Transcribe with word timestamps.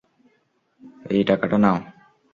এই 1.09 1.21
টাকাটা 1.23 1.57
নাও। 1.57 1.77